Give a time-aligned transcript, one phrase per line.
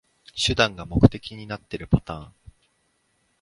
[0.35, 2.33] 手段が目的になってるパターン